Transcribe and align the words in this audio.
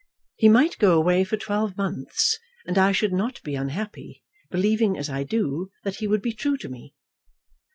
He 0.35 0.49
might 0.49 0.79
go 0.79 0.97
away 0.97 1.23
for 1.23 1.37
twelve 1.37 1.77
months, 1.77 2.39
and 2.65 2.75
I 2.79 2.91
should 2.91 3.13
not 3.13 3.39
be 3.43 3.53
unhappy, 3.53 4.23
believing, 4.49 4.97
as 4.97 5.11
I 5.11 5.21
do, 5.23 5.69
that 5.83 5.97
he 5.97 6.07
would 6.07 6.23
be 6.23 6.33
true 6.33 6.57
to 6.57 6.67
me." 6.69 6.95